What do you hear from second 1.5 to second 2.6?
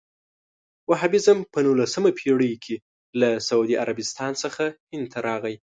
په نولسمه پېړۍ